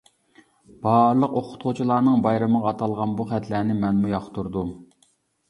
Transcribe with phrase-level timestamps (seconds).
[0.85, 4.75] بارلىق ئوقۇتقۇچىلارنىڭ بايرىمىغا ئاتالغان بۇ خەتلەرنى مەنمۇ ياقتۇردۇم.